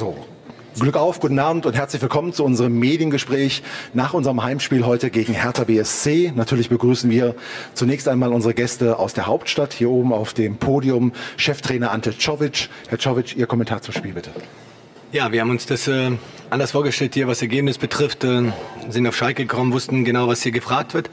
So, 0.00 0.16
Glück 0.78 0.96
auf, 0.96 1.20
guten 1.20 1.38
Abend 1.38 1.66
und 1.66 1.76
herzlich 1.76 2.00
willkommen 2.00 2.32
zu 2.32 2.42
unserem 2.42 2.78
Mediengespräch 2.78 3.62
nach 3.92 4.14
unserem 4.14 4.42
Heimspiel 4.42 4.86
heute 4.86 5.10
gegen 5.10 5.34
Hertha 5.34 5.64
BSC. 5.64 6.32
Natürlich 6.34 6.70
begrüßen 6.70 7.10
wir 7.10 7.34
zunächst 7.74 8.08
einmal 8.08 8.32
unsere 8.32 8.54
Gäste 8.54 8.98
aus 8.98 9.12
der 9.12 9.26
Hauptstadt. 9.26 9.74
Hier 9.74 9.90
oben 9.90 10.14
auf 10.14 10.32
dem 10.32 10.56
Podium 10.56 11.12
Cheftrainer 11.36 11.90
Ante 11.90 12.16
Czovic. 12.16 12.70
Herr 12.88 12.98
Czovic, 12.98 13.36
Ihr 13.36 13.46
Kommentar 13.46 13.82
zum 13.82 13.92
Spiel 13.92 14.14
bitte. 14.14 14.30
Ja, 15.12 15.32
wir 15.32 15.42
haben 15.42 15.50
uns 15.50 15.66
das 15.66 15.86
äh, 15.86 16.12
anders 16.48 16.70
vorgestellt 16.70 17.12
hier, 17.12 17.28
was 17.28 17.42
Ergebnis 17.42 17.76
betrifft. 17.76 18.24
Äh, 18.24 18.54
sind 18.88 19.06
auf 19.06 19.14
Schalke 19.14 19.44
gekommen, 19.44 19.74
wussten 19.74 20.06
genau, 20.06 20.28
was 20.28 20.40
hier 20.40 20.52
gefragt 20.52 20.94
wird. 20.94 21.10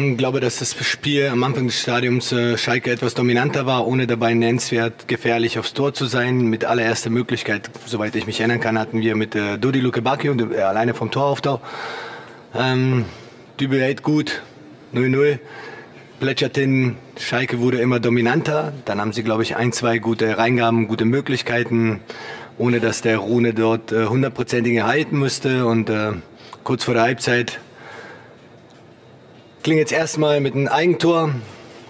Ich 0.00 0.16
glaube, 0.16 0.38
dass 0.38 0.60
das 0.60 0.76
Spiel 0.86 1.26
am 1.26 1.42
Anfang 1.42 1.66
des 1.66 1.80
Stadiums 1.80 2.30
äh, 2.30 2.56
Schalke 2.56 2.92
etwas 2.92 3.14
dominanter 3.14 3.66
war, 3.66 3.84
ohne 3.84 4.06
dabei 4.06 4.32
nennenswert 4.32 5.08
gefährlich 5.08 5.58
aufs 5.58 5.74
Tor 5.74 5.92
zu 5.92 6.06
sein. 6.06 6.42
Mit 6.42 6.64
allererster 6.64 7.10
Möglichkeit, 7.10 7.68
soweit 7.84 8.14
ich 8.14 8.26
mich 8.26 8.38
erinnern 8.38 8.60
kann, 8.60 8.78
hatten 8.78 9.00
wir 9.00 9.16
mit 9.16 9.34
äh, 9.34 9.58
Dodi 9.58 9.80
Luke 9.80 10.00
Bacchio, 10.00 10.34
äh, 10.34 10.60
alleine 10.60 10.94
vom 10.94 11.10
Tor 11.10 11.24
auftau. 11.24 11.60
Ähm, 12.54 13.06
Dübel 13.58 13.80
hält 13.80 14.04
gut, 14.04 14.42
0-0. 14.94 15.40
Plätschert 16.20 16.56
hin, 16.56 16.96
Schalke 17.18 17.58
wurde 17.58 17.78
immer 17.78 17.98
dominanter. 17.98 18.72
Dann 18.84 19.00
haben 19.00 19.12
sie, 19.12 19.24
glaube 19.24 19.42
ich, 19.42 19.56
ein, 19.56 19.72
zwei 19.72 19.98
gute 19.98 20.38
Reingaben, 20.38 20.86
gute 20.86 21.06
Möglichkeiten, 21.06 22.00
ohne 22.56 22.78
dass 22.78 23.02
der 23.02 23.18
Rune 23.18 23.52
dort 23.52 23.90
äh, 23.90 24.06
hundertprozentig 24.06 24.80
halten 24.80 25.18
musste. 25.18 25.66
Und 25.66 25.90
äh, 25.90 26.12
kurz 26.62 26.84
vor 26.84 26.94
der 26.94 27.02
Halbzeit 27.02 27.58
Klingt 29.68 29.80
jetzt 29.80 29.92
erstmal 29.92 30.40
mit 30.40 30.54
einem 30.54 30.66
Eigentor. 30.66 31.34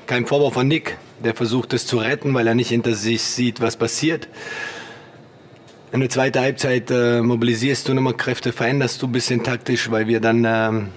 Kein 0.09 0.27
Vorwurf 0.27 0.55
von 0.55 0.67
Nick, 0.67 0.99
der 1.23 1.33
versucht 1.37 1.73
es 1.75 1.87
zu 1.87 1.99
retten, 1.99 2.35
weil 2.35 2.45
er 2.49 2.57
nicht 2.57 2.71
hinter 2.71 2.93
sich 2.95 3.23
sieht, 3.23 3.61
was 3.61 3.77
passiert. 3.77 4.27
In 5.93 6.01
der 6.01 6.09
zweiten 6.09 6.41
Halbzeit 6.41 6.91
äh, 6.91 7.21
mobilisierst 7.23 7.87
du 7.87 7.95
nochmal 7.95 8.15
Kräfte, 8.15 8.51
veränderst 8.51 9.01
du 9.01 9.07
ein 9.07 9.13
bisschen 9.13 9.45
taktisch, 9.45 9.93
weil 9.93 10.09
wir 10.09 10.19
dann, 10.19 10.45
ähm, 10.45 10.89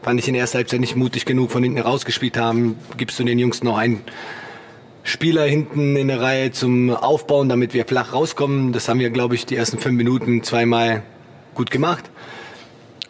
fand 0.00 0.20
ich 0.20 0.28
in 0.28 0.34
der 0.34 0.42
ersten 0.42 0.58
Halbzeit 0.58 0.78
nicht 0.78 0.94
mutig 0.94 1.24
genug 1.24 1.50
von 1.50 1.64
hinten 1.64 1.80
rausgespielt 1.80 2.36
haben. 2.36 2.76
Gibst 2.96 3.18
du 3.18 3.24
den 3.24 3.40
Jungs 3.40 3.64
noch 3.64 3.76
einen 3.76 4.02
Spieler 5.02 5.42
hinten 5.42 5.96
in 5.96 6.06
der 6.06 6.20
Reihe 6.20 6.52
zum 6.52 6.90
Aufbauen, 6.90 7.48
damit 7.48 7.74
wir 7.74 7.84
flach 7.84 8.12
rauskommen. 8.12 8.72
Das 8.72 8.88
haben 8.88 9.00
wir, 9.00 9.10
glaube 9.10 9.34
ich, 9.34 9.44
die 9.44 9.56
ersten 9.56 9.80
fünf 9.80 9.96
Minuten 9.96 10.44
zweimal 10.44 11.02
gut 11.56 11.72
gemacht. 11.72 12.08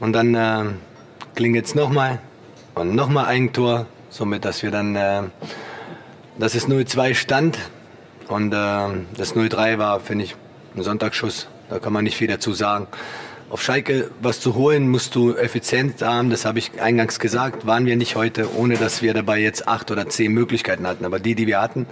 Und 0.00 0.14
dann 0.14 0.34
äh, 0.34 0.64
klingt 1.34 1.62
es 1.62 1.74
nochmal 1.74 2.20
und 2.78 2.94
nochmal 2.94 3.26
ein 3.26 3.52
Tor, 3.52 3.86
somit 4.08 4.44
dass 4.44 4.62
wir 4.62 4.70
dann, 4.70 4.96
äh, 4.96 5.22
dass 6.38 6.54
es 6.54 6.68
0-2 6.68 7.14
stand 7.14 7.58
und 8.28 8.52
äh, 8.52 8.56
das 9.16 9.34
0-3 9.34 9.78
war, 9.78 10.00
finde 10.00 10.24
ich, 10.24 10.36
ein 10.76 10.82
Sonntagsschuss. 10.82 11.48
Da 11.68 11.78
kann 11.78 11.92
man 11.92 12.04
nicht 12.04 12.16
viel 12.16 12.28
dazu 12.28 12.52
sagen. 12.52 12.86
Auf 13.50 13.62
Schalke 13.62 14.10
was 14.20 14.40
zu 14.40 14.54
holen, 14.54 14.88
musst 14.88 15.14
du 15.14 15.34
effizient 15.34 16.02
haben. 16.02 16.30
Das 16.30 16.44
habe 16.44 16.58
ich 16.58 16.80
eingangs 16.80 17.18
gesagt. 17.18 17.66
Waren 17.66 17.86
wir 17.86 17.96
nicht 17.96 18.14
heute, 18.14 18.54
ohne 18.54 18.76
dass 18.76 19.02
wir 19.02 19.14
dabei 19.14 19.38
jetzt 19.38 19.66
acht 19.66 19.90
oder 19.90 20.08
zehn 20.08 20.32
Möglichkeiten 20.32 20.86
hatten. 20.86 21.04
Aber 21.04 21.18
die, 21.18 21.34
die 21.34 21.46
wir 21.46 21.60
hatten, 21.60 21.86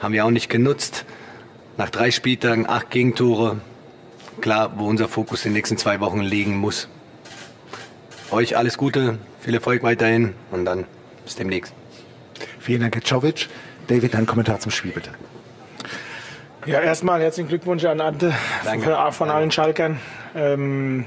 haben 0.00 0.14
wir 0.14 0.24
auch 0.24 0.30
nicht 0.30 0.48
genutzt. 0.48 1.04
Nach 1.76 1.90
drei 1.90 2.10
Spieltagen 2.10 2.66
acht 2.66 2.90
Gegentore. 2.90 3.60
Klar, 4.40 4.72
wo 4.76 4.86
unser 4.86 5.08
Fokus 5.08 5.44
in 5.44 5.50
den 5.50 5.56
nächsten 5.56 5.76
zwei 5.76 6.00
Wochen 6.00 6.20
liegen 6.20 6.56
muss. 6.56 6.88
Euch 8.30 8.56
alles 8.56 8.78
Gute, 8.78 9.18
viel 9.44 9.54
Erfolg 9.54 9.82
weiterhin 9.82 10.34
und 10.50 10.64
dann 10.64 10.86
bis 11.22 11.36
demnächst. 11.36 11.74
Vielen 12.60 12.80
Dank, 12.80 12.94
Herr 12.94 13.02
Czovic. 13.02 13.48
David, 13.88 14.14
dein 14.14 14.24
Kommentar 14.24 14.58
zum 14.58 14.72
Spiel 14.72 14.92
bitte. 14.92 15.10
Ja, 16.64 16.80
erstmal 16.80 17.20
herzlichen 17.20 17.48
Glückwunsch 17.48 17.84
an 17.84 18.00
Ante 18.00 18.32
Danke. 18.64 18.94
von, 18.94 19.12
von 19.12 19.30
allen 19.30 19.50
Schalkern. 19.50 20.00
Ähm, 20.34 21.04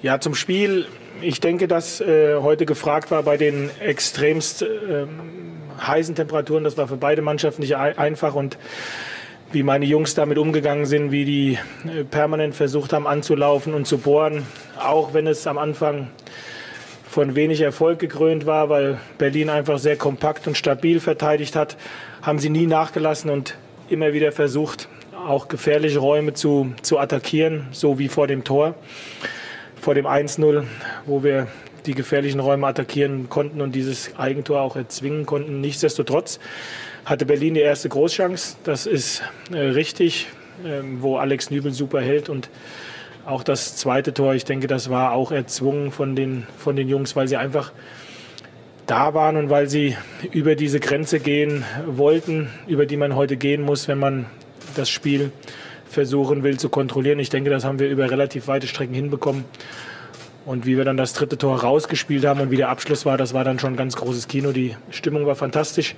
ja, 0.00 0.18
zum 0.18 0.34
Spiel. 0.34 0.86
Ich 1.20 1.40
denke, 1.40 1.68
dass 1.68 2.00
äh, 2.00 2.36
heute 2.36 2.64
gefragt 2.64 3.10
war 3.10 3.22
bei 3.22 3.36
den 3.36 3.68
extremst 3.80 4.62
äh, 4.62 5.06
heißen 5.86 6.14
Temperaturen. 6.14 6.64
Das 6.64 6.78
war 6.78 6.88
für 6.88 6.96
beide 6.96 7.20
Mannschaften 7.20 7.60
nicht 7.60 7.76
einfach 7.76 8.34
und 8.34 8.56
wie 9.52 9.62
meine 9.62 9.84
Jungs 9.84 10.14
damit 10.14 10.38
umgegangen 10.38 10.86
sind, 10.86 11.10
wie 11.10 11.26
die 11.26 11.58
äh, 11.86 12.04
permanent 12.04 12.54
versucht 12.54 12.94
haben 12.94 13.06
anzulaufen 13.06 13.74
und 13.74 13.86
zu 13.86 13.98
bohren, 13.98 14.46
auch 14.82 15.12
wenn 15.12 15.26
es 15.26 15.46
am 15.46 15.58
Anfang 15.58 16.08
von 17.10 17.34
wenig 17.34 17.60
Erfolg 17.60 17.98
gekrönt 17.98 18.46
war, 18.46 18.68
weil 18.68 19.00
Berlin 19.18 19.50
einfach 19.50 19.80
sehr 19.80 19.96
kompakt 19.96 20.46
und 20.46 20.56
stabil 20.56 21.00
verteidigt 21.00 21.56
hat, 21.56 21.76
haben 22.22 22.38
sie 22.38 22.50
nie 22.50 22.68
nachgelassen 22.68 23.30
und 23.30 23.56
immer 23.88 24.12
wieder 24.12 24.30
versucht, 24.30 24.88
auch 25.26 25.48
gefährliche 25.48 25.98
Räume 25.98 26.34
zu, 26.34 26.72
zu 26.82 27.00
attackieren, 27.00 27.66
so 27.72 27.98
wie 27.98 28.06
vor 28.06 28.28
dem 28.28 28.44
Tor, 28.44 28.76
vor 29.80 29.96
dem 29.96 30.06
1-0, 30.06 30.62
wo 31.04 31.24
wir 31.24 31.48
die 31.84 31.94
gefährlichen 31.94 32.38
Räume 32.38 32.68
attackieren 32.68 33.28
konnten 33.28 33.60
und 33.60 33.74
dieses 33.74 34.16
Eigentor 34.16 34.60
auch 34.60 34.76
erzwingen 34.76 35.26
konnten. 35.26 35.60
Nichtsdestotrotz 35.60 36.38
hatte 37.04 37.26
Berlin 37.26 37.54
die 37.54 37.60
erste 37.60 37.88
Großchance, 37.88 38.56
das 38.62 38.86
ist 38.86 39.24
äh, 39.52 39.58
richtig, 39.58 40.28
äh, 40.64 40.82
wo 41.00 41.16
Alex 41.16 41.50
Nübel 41.50 41.72
super 41.72 42.00
hält 42.00 42.28
und 42.28 42.50
auch 43.26 43.42
das 43.42 43.76
zweite 43.76 44.14
Tor, 44.14 44.34
ich 44.34 44.44
denke, 44.44 44.66
das 44.66 44.90
war 44.90 45.12
auch 45.12 45.32
erzwungen 45.32 45.90
von 45.92 46.16
den, 46.16 46.46
von 46.58 46.76
den 46.76 46.88
Jungs, 46.88 47.16
weil 47.16 47.28
sie 47.28 47.36
einfach 47.36 47.72
da 48.86 49.14
waren 49.14 49.36
und 49.36 49.50
weil 49.50 49.68
sie 49.68 49.96
über 50.32 50.56
diese 50.56 50.80
Grenze 50.80 51.20
gehen 51.20 51.64
wollten, 51.86 52.50
über 52.66 52.86
die 52.86 52.96
man 52.96 53.14
heute 53.14 53.36
gehen 53.36 53.62
muss, 53.62 53.86
wenn 53.86 53.98
man 53.98 54.26
das 54.74 54.90
Spiel 54.90 55.30
versuchen 55.88 56.42
will 56.42 56.58
zu 56.58 56.68
kontrollieren. 56.68 57.18
Ich 57.18 57.30
denke, 57.30 57.50
das 57.50 57.64
haben 57.64 57.78
wir 57.78 57.88
über 57.88 58.10
relativ 58.10 58.48
weite 58.48 58.66
Strecken 58.66 58.94
hinbekommen. 58.94 59.44
Und 60.46 60.66
wie 60.66 60.76
wir 60.76 60.84
dann 60.84 60.96
das 60.96 61.12
dritte 61.12 61.36
Tor 61.36 61.60
rausgespielt 61.60 62.24
haben 62.24 62.40
und 62.40 62.50
wie 62.50 62.56
der 62.56 62.70
Abschluss 62.70 63.04
war, 63.04 63.16
das 63.16 63.34
war 63.34 63.44
dann 63.44 63.58
schon 63.58 63.74
ein 63.74 63.76
ganz 63.76 63.94
großes 63.96 64.26
Kino. 64.26 64.52
Die 64.52 64.74
Stimmung 64.90 65.26
war 65.26 65.36
fantastisch. 65.36 65.94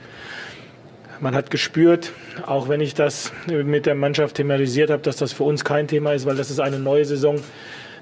Man 1.23 1.37
hat 1.37 1.53
gespürt, 1.53 2.11
auch 2.47 2.69
wenn 2.69 2.81
ich 2.81 2.95
das 2.95 3.31
mit 3.47 3.87
der 3.87 3.95
Mannschaft 3.95 4.35
thematisiert 4.35 4.91
habe, 4.91 5.03
dass 5.03 5.15
das 5.15 5.33
für 5.33 5.45
uns 5.45 5.65
kein 5.65 5.87
Thema 5.87 6.15
ist, 6.15 6.27
weil 6.27 6.35
das 6.35 6.51
ist 6.51 6.59
eine 6.59 6.81
neue 6.81 7.05
Saison, 7.05 7.39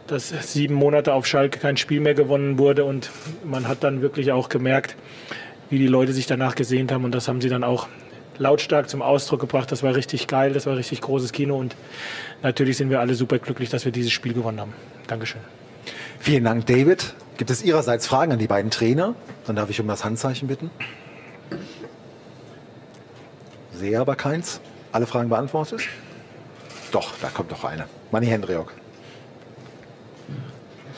dass 0.07 0.31
sieben 0.51 0.73
Monate 0.73 1.13
auf 1.13 1.27
Schalke 1.27 1.59
kein 1.59 1.77
Spiel 1.77 2.01
mehr 2.01 2.15
gewonnen 2.15 2.59
wurde. 2.59 2.87
Und 2.87 3.11
man 3.45 3.69
hat 3.69 3.85
dann 3.85 4.01
wirklich 4.01 4.33
auch 4.33 4.49
gemerkt, 4.49 4.97
wie 5.69 5.79
die 5.79 5.87
Leute 5.87 6.15
sich 6.15 6.27
danach 6.27 6.55
gesehnt 6.55 6.93
haben. 6.93 7.05
Und 7.05 7.15
das 7.15 7.29
haben 7.29 7.43
sie 7.43 7.51
dann 7.51 7.63
auch 7.63 7.89
lautstark 8.39 8.89
zum 8.89 9.03
Ausdruck 9.03 9.41
gebracht. 9.41 9.71
Das 9.71 9.83
war 9.83 9.95
richtig 9.95 10.27
geil, 10.27 10.55
das 10.55 10.65
war 10.65 10.79
richtig 10.79 11.03
großes 11.03 11.33
Kino. 11.33 11.59
Und 11.59 11.77
natürlich 12.43 12.79
sind 12.79 12.89
wir 12.89 13.01
alle 13.01 13.15
super 13.15 13.39
glücklich, 13.39 13.69
dass 13.69 13.85
wir 13.85 13.93
dieses 13.93 14.13
Spiel 14.13 14.33
gewonnen 14.33 14.61
haben. 14.61 14.73
Dankeschön. 15.09 15.43
Vielen 16.21 16.45
Dank, 16.45 16.65
David. 16.65 17.13
Gibt 17.37 17.51
es 17.51 17.63
Ihrerseits 17.63 18.07
Fragen 18.07 18.33
an 18.33 18.39
die 18.39 18.47
beiden 18.47 18.71
Trainer? 18.71 19.15
Dann 19.47 19.57
darf 19.57 19.69
ich 19.69 19.79
um 19.79 19.89
das 19.89 20.07
Handzeichen 20.07 20.49
bitten. 20.49 20.71
Sehe 23.81 23.99
aber 23.99 24.15
keins. 24.15 24.61
Alle 24.93 25.07
Fragen 25.07 25.31
beantwortet? 25.31 25.81
Doch, 26.93 27.15
da 27.23 27.29
kommt 27.29 27.51
doch 27.51 27.65
eine. 27.65 27.87
Manni 28.11 28.27
Hendriok. 28.27 28.75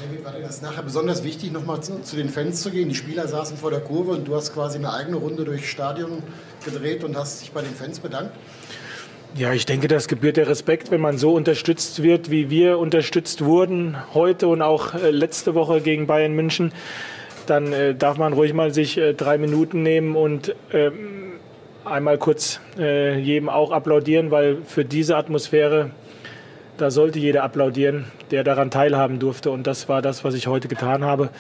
David, 0.01 0.25
war 0.25 0.33
dir 0.33 0.43
das 0.43 0.63
nachher 0.63 0.83
besonders 0.83 1.23
wichtig, 1.23 1.53
nochmal 1.53 1.81
zu, 1.81 2.03
zu, 2.03 2.17
den 2.17 2.29
Fans 2.29 2.61
zu 2.61 2.73
gehen? 2.73 2.89
Die 2.89 2.97
Spieler 2.97 3.29
saßen 3.29 3.57
vor 3.57 3.71
der 3.71 3.79
Kurve 3.79 4.11
und 4.11 4.27
du 4.27 4.35
hast 4.35 4.53
quasi 4.53 4.79
eine 4.79 4.93
eigene 4.93 5.17
Runde 5.17 5.45
durchs 5.45 5.69
Stadion 5.69 6.25
gedreht 6.65 7.05
und 7.05 7.17
hast 7.17 7.43
dich 7.43 7.53
bei 7.53 7.63
den 7.63 7.73
Fans 7.73 8.01
bedankt? 8.01 8.33
Ja, 9.37 9.53
ich 9.53 9.65
denke, 9.65 9.87
das 9.87 10.09
gebührt 10.09 10.37
der 10.37 10.49
Respekt, 10.49 10.91
wenn 10.91 11.01
man 11.01 11.19
so 11.19 11.35
unterstützt 11.35 12.03
wird, 12.03 12.33
wie 12.33 12.51
wir 12.51 12.81
unterstützt 12.81 13.45
wurden 13.45 13.97
heute 14.13 14.49
und 14.49 14.61
auch 14.61 14.95
äh, 14.95 15.13
letzte 15.13 15.55
Woche 15.55 15.83
gegen 15.83 16.09
Bayern 16.09 16.33
München. 16.33 16.73
Dann 17.47 17.73
äh, 17.73 17.95
darf 17.95 18.19
man 18.19 18.33
ruhig 18.33 18.55
mal 18.55 18.75
sich 18.75 18.99
äh, 18.99 19.15
drei 19.15 19.39
Minuten 19.39 19.85
nehmen 19.85 20.17
und 20.17 20.57
ähm, 20.73 21.32
einmal 21.85 22.19
kurz 22.19 22.61
äh, 22.79 23.19
jedem 23.19 23.49
auch 23.49 23.71
applaudieren, 23.71 24.31
weil 24.31 24.59
für 24.65 24.85
diese 24.85 25.17
Atmosphäre, 25.17 25.91
da 26.77 26.91
sollte 26.91 27.19
jeder 27.19 27.43
applaudieren, 27.43 28.07
der 28.31 28.45
daran 28.45 28.71
teilhaben 28.71 29.19
durfte. 29.19 29.51
Und 29.51 29.67
das 29.67 29.89
war 29.89 30.03
das, 30.03 30.25
was 30.25 30.35
ich 30.35 30.47
heute 30.47 30.69
getan 30.69 31.05
habe. 31.05 31.31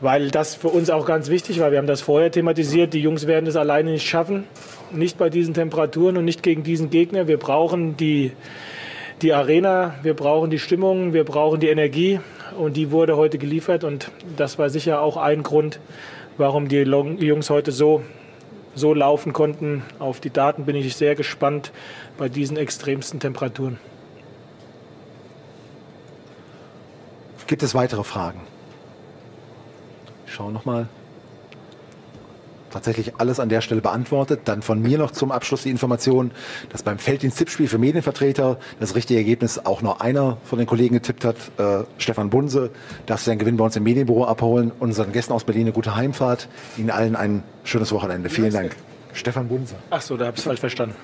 Weil 0.00 0.30
das 0.30 0.54
für 0.54 0.68
uns 0.68 0.90
auch 0.90 1.06
ganz 1.06 1.30
wichtig 1.30 1.60
war. 1.60 1.70
Wir 1.70 1.78
haben 1.78 1.86
das 1.86 2.02
vorher 2.02 2.30
thematisiert. 2.30 2.94
Die 2.94 3.00
Jungs 3.00 3.26
werden 3.26 3.46
es 3.46 3.56
alleine 3.56 3.92
nicht 3.92 4.06
schaffen. 4.06 4.44
Nicht 4.92 5.18
bei 5.18 5.30
diesen 5.30 5.54
Temperaturen 5.54 6.16
und 6.16 6.24
nicht 6.24 6.42
gegen 6.42 6.62
diesen 6.62 6.90
Gegner. 6.90 7.26
Wir 7.26 7.38
brauchen 7.38 7.96
die, 7.96 8.32
die 9.22 9.32
Arena, 9.32 9.94
wir 10.02 10.14
brauchen 10.14 10.50
die 10.50 10.58
Stimmung, 10.58 11.12
wir 11.14 11.24
brauchen 11.24 11.60
die 11.60 11.68
Energie. 11.68 12.20
Und 12.58 12.76
die 12.76 12.90
wurde 12.90 13.16
heute 13.16 13.38
geliefert. 13.38 13.84
Und 13.84 14.10
das 14.36 14.58
war 14.58 14.68
sicher 14.68 15.00
auch 15.00 15.16
ein 15.16 15.42
Grund, 15.42 15.80
warum 16.36 16.68
die 16.68 16.78
Jungs 16.78 17.48
heute 17.50 17.72
so 17.72 18.02
so 18.74 18.94
laufen 18.94 19.32
konnten. 19.32 19.82
Auf 19.98 20.20
die 20.20 20.30
Daten 20.30 20.64
bin 20.64 20.76
ich 20.76 20.96
sehr 20.96 21.14
gespannt 21.14 21.72
bei 22.18 22.28
diesen 22.28 22.56
extremsten 22.56 23.20
Temperaturen. 23.20 23.78
Gibt 27.46 27.62
es 27.62 27.74
weitere 27.74 28.04
Fragen? 28.04 28.40
Ich 30.26 30.32
schaue 30.32 30.52
nochmal. 30.52 30.88
Tatsächlich 32.74 33.14
alles 33.18 33.40
an 33.40 33.48
der 33.48 33.60
Stelle 33.60 33.80
beantwortet. 33.80 34.42
Dann 34.44 34.62
von 34.62 34.80
mir 34.80 34.98
noch 34.98 35.10
zum 35.10 35.32
Abschluss 35.32 35.62
die 35.62 35.70
Information, 35.70 36.30
dass 36.70 36.82
beim 36.82 36.98
Felddienst-Tippspiel 36.98 37.68
für 37.68 37.78
Medienvertreter 37.78 38.58
das 38.80 38.94
richtige 38.94 39.18
Ergebnis 39.18 39.58
auch 39.58 39.80
noch 39.82 40.00
einer 40.00 40.36
von 40.44 40.58
den 40.58 40.66
Kollegen 40.66 40.94
getippt 40.94 41.24
hat, 41.24 41.36
äh, 41.58 41.84
Stefan 41.98 42.30
Bunse. 42.30 42.70
Darfst 43.06 43.26
du 43.26 43.30
deinen 43.30 43.38
Gewinn 43.38 43.56
bei 43.56 43.64
uns 43.64 43.76
im 43.76 43.84
Medienbüro 43.84 44.24
abholen. 44.26 44.72
Unseren 44.78 45.12
Gästen 45.12 45.32
aus 45.32 45.44
Berlin 45.44 45.62
eine 45.62 45.72
gute 45.72 45.96
Heimfahrt. 45.96 46.48
Ihnen 46.76 46.90
allen 46.90 47.16
ein 47.16 47.42
schönes 47.62 47.92
Wochenende. 47.92 48.28
Vielen 48.28 48.52
Dank. 48.52 48.76
Stefan 49.12 49.48
Bunse. 49.48 49.76
Ach 49.90 50.02
so, 50.02 50.16
da 50.16 50.26
habe 50.26 50.34
ich 50.34 50.40
es 50.40 50.44
falsch 50.44 50.60
verstanden. 50.60 50.96